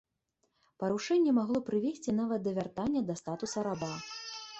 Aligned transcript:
Парушэнне 0.83 1.33
магло 1.39 1.59
прывесці 1.67 2.15
нават 2.21 2.39
да 2.47 2.51
вяртання 2.61 3.01
да 3.11 3.17
статуса 3.21 3.59
раба. 3.69 3.91